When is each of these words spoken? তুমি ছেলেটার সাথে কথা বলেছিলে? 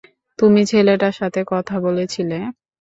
তুমি 0.39 0.61
ছেলেটার 0.65 1.13
সাথে 1.19 1.41
কথা 1.51 1.75
বলেছিলে? 1.79 2.37